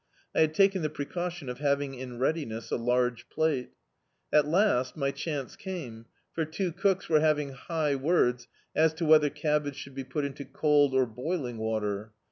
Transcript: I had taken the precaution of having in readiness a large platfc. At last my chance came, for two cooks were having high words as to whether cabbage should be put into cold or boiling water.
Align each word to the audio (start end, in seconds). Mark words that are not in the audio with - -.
I 0.33 0.39
had 0.41 0.55
taken 0.55 0.81
the 0.81 0.89
precaution 0.89 1.47
of 1.47 1.59
having 1.59 1.93
in 1.93 2.17
readiness 2.17 2.71
a 2.71 2.75
large 2.75 3.29
platfc. 3.29 3.67
At 4.33 4.47
last 4.47 4.97
my 4.97 5.11
chance 5.11 5.55
came, 5.55 6.07
for 6.33 6.43
two 6.43 6.71
cooks 6.71 7.07
were 7.07 7.19
having 7.19 7.51
high 7.51 7.93
words 7.95 8.47
as 8.75 8.95
to 8.95 9.05
whether 9.05 9.29
cabbage 9.29 9.75
should 9.77 9.93
be 9.93 10.03
put 10.03 10.25
into 10.25 10.43
cold 10.43 10.95
or 10.95 11.05
boiling 11.05 11.59
water. 11.59 12.13